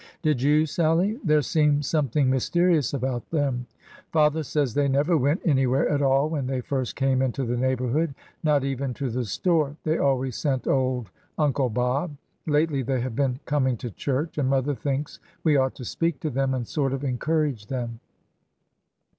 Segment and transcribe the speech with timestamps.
[0.23, 1.19] Did you, Sallie?
[1.23, 3.67] There seems something mysterious about them.
[4.11, 8.15] Father says they never went anywhere at all when they first came into the neighborhood,—
[8.43, 9.77] not even to the store.
[9.83, 12.17] They always sent old Uncle Bob.
[12.47, 16.31] Lately they have been coming to church, and mother thinks v/e ought to speak to
[16.31, 17.99] them and sort of encourage them.